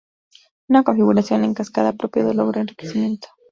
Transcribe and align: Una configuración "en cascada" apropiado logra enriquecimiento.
Una 0.67 0.81
configuración 0.81 1.43
"en 1.43 1.53
cascada" 1.53 1.89
apropiado 1.89 2.33
logra 2.33 2.61
enriquecimiento. 2.61 3.27